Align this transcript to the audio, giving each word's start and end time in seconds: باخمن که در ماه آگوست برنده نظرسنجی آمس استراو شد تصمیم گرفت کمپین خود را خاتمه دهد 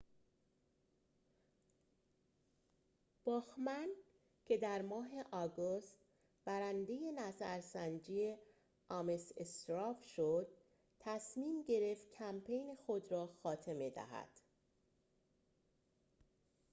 باخمن 3.23 3.89
که 4.45 4.57
در 4.57 4.81
ماه 4.81 5.07
آگوست 5.31 5.97
برنده 6.45 6.93
نظرسنجی 7.15 8.35
آمس 8.89 9.31
استراو 9.37 10.01
شد 10.01 10.47
تصمیم 10.99 11.63
گرفت 11.63 12.09
کمپین 12.11 12.75
خود 12.75 13.11
را 13.11 13.27
خاتمه 13.27 13.89
دهد 13.89 14.39